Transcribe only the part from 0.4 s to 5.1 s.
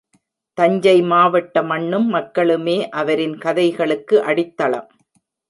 தஞ்சை மாவட்ட மண்ணும் மக்களுமே அவரின் கதைகளுக்கு அடித்தளம்.